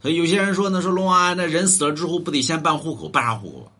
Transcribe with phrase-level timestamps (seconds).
[0.00, 3.08] 所以有些人说呢，说龙王那人死了之后不得先办户口？
[3.08, 3.72] 办啥户口？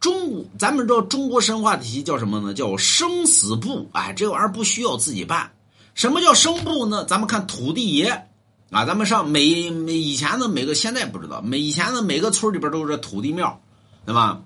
[0.00, 2.54] 中国咱们知道中国神话体系叫什么呢？
[2.54, 3.88] 叫生死簿。
[3.92, 5.52] 哎，这玩意儿不需要自己办。
[5.94, 7.04] 什么叫生簿呢？
[7.04, 8.26] 咱们看土地爷
[8.70, 13.60] 啊，咱们上每每以前的每个现在不知道，每以前的每个村里边都是土地庙，
[14.04, 14.40] 对吧？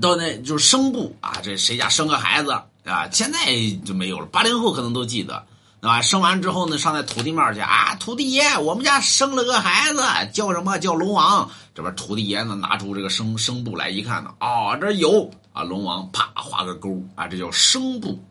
[0.00, 2.52] 到那就是生簿啊，这谁家生个孩子
[2.84, 3.08] 啊？
[3.10, 3.38] 现在
[3.84, 5.44] 就没有了，八零后可能都记得，
[5.88, 6.02] 啊？
[6.02, 11.50] 生完之后呢，上那土地庙去啊，土地爷，我们家生了个孩子，叫什么叫龙王？
[11.74, 18.22] 这边土地爷呢，拿出这个生生簿来一看呢，哦，这有啊，龙王，啪画个勾啊，这叫生簿。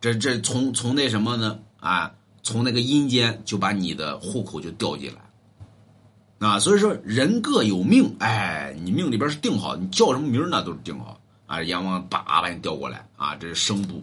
[0.00, 1.58] 这这从从那什么呢？
[1.78, 2.10] 啊，
[2.42, 11.62] 从那个阴间就把你的户口就调进来，啊，所以说人各有命，哎，你命里边是定好，你叫什么名那都是定好啊。
[11.62, 14.02] 阎王叭把你调过来啊，这是生部。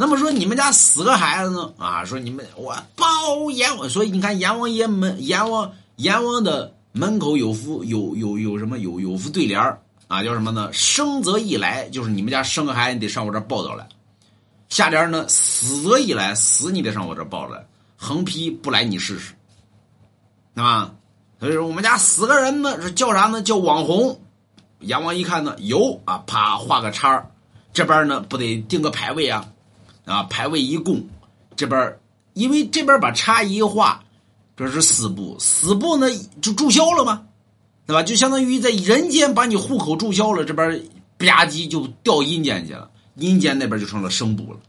[0.00, 1.74] 那么说你们家死个孩子呢？
[1.76, 9.60] 啊，说你们我报阎王，所以你看阎王爷门阎王阎王的门口有副有有有什么有有副对联
[10.08, 10.72] 啊，叫什么呢？
[10.72, 13.86] 生则一来，就是你们家生个孩子，你得上我这报道来。
[14.70, 17.62] 下联呢，死则一来，死你得上我这报来。
[17.98, 19.34] 横批不来你试试，
[20.54, 20.92] 对吧？
[21.38, 23.42] 所以说我们家死个人呢，是叫啥呢？
[23.42, 24.18] 叫网红。
[24.78, 27.22] 阎王一看呢，有啊，啪画个叉
[27.74, 29.46] 这边呢不得定个牌位啊？
[30.04, 31.06] 啊，排位一共，
[31.56, 31.98] 这边
[32.34, 34.02] 因为这边把叉一画，
[34.56, 36.06] 这是死簿，死簿呢
[36.40, 37.26] 就注销了吗？
[37.86, 38.02] 对吧？
[38.02, 40.80] 就相当于在人间把你户口注销了，这边
[41.18, 44.60] 吧唧就掉阴间去了，阴间那边就成了生部了，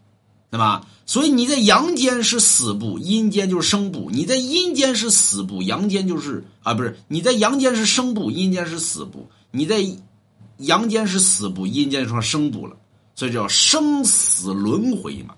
[0.49, 0.87] 对吧？
[1.05, 9.85] 所以你在阳间是死部，阴间就是生部；你在阴间是死部，阳间就是啊，不是你在阳间是生部，阴间是死部；你在
[10.57, 12.75] 阳间是死部，阴间成了生部了，
[13.21, 15.35] 这叫生死轮回嘛，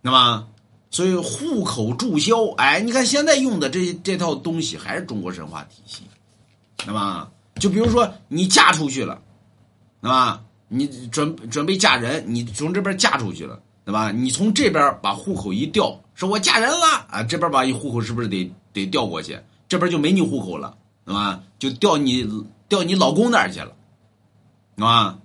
[0.00, 0.48] 那么，
[0.88, 6.04] 所以户口注销，哎，你看现在用的这这套东西还是中国神话体系。
[6.86, 7.28] 那么，
[7.60, 9.20] 就比如说你嫁出去了，
[10.00, 10.42] 对吧？
[10.68, 14.10] 你准准备嫁人，你从这边嫁出去了，对吧？
[14.10, 19.38] 你从这边把户口一调，说我嫁人了啊，这边把你户口是不是得得调过去？
[19.68, 20.74] 这边就没你户口了，
[21.04, 21.42] 对吧？
[21.58, 22.26] 就调你
[22.70, 23.72] 调你老公那儿去了，
[24.76, 25.18] 对吧？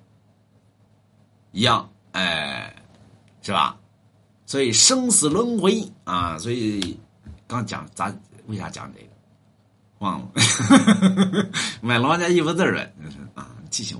[1.51, 2.73] 一样，哎，
[3.41, 3.77] 是吧？
[4.45, 6.99] 所以生死轮回啊，所以
[7.47, 8.17] 刚讲咱
[8.47, 9.07] 为啥讲这个？
[9.99, 10.31] 忘了，
[11.81, 12.81] 买老家一幅字儿了，
[13.35, 13.99] 啊，记性不